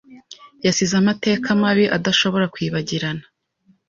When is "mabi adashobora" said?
1.61-2.45